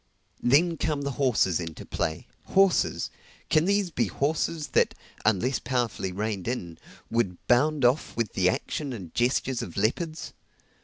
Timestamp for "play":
1.85-2.25